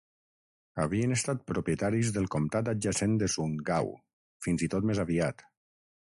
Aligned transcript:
Havien 0.83 1.11
estat 1.15 1.41
propietaris 1.49 2.09
del 2.15 2.25
comtat 2.35 2.71
adjacent 2.73 3.13
de 3.23 3.29
Sundgau, 3.33 3.91
fins 4.47 4.65
i 4.69 4.71
tot 4.75 4.89
més 4.93 5.03
aviat. 5.05 5.45